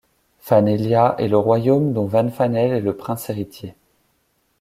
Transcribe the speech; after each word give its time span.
Fanelia 0.39 1.13
est 1.19 1.27
le 1.27 1.37
royaume 1.37 1.93
dont 1.93 2.07
Van 2.07 2.27
Fanel 2.31 2.71
est 2.71 2.79
le 2.81 2.95
prince 2.97 3.29
héritier. 3.29 3.75